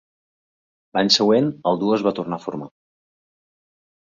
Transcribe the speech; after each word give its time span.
L'any 0.97 1.11
següent, 1.15 1.51
el 1.73 1.77
duo 1.83 1.93
es 1.99 2.05
va 2.09 2.15
tornar 2.21 2.41
a 2.41 2.45
formar. 2.47 2.71